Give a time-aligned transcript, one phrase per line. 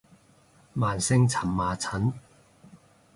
[0.73, 2.11] 慢性蕁麻疹